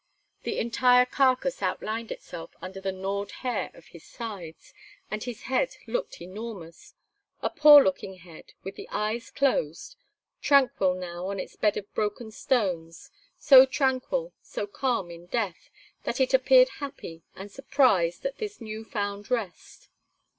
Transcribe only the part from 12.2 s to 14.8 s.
stones, so tranquil, so